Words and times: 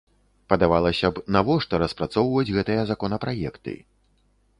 Падавалася 0.51 1.11
б, 1.17 1.21
навошта 1.35 1.79
распрацоўваць 1.83 2.53
гэтыя 2.55 2.87
законапраекты? 2.93 3.75